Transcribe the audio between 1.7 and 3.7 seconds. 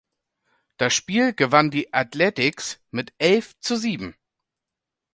Athletics mit elf